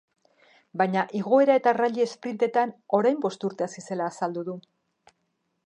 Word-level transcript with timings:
Baina 0.81 1.01
igoera 1.19 1.57
eta 1.61 1.73
rally 1.77 2.07
sprint-etan 2.13 2.73
orain 3.01 3.21
bost 3.27 3.45
urte 3.51 3.67
hasi 3.67 3.85
zela 3.91 4.09
azaldu 4.15 4.45
du. 4.49 4.57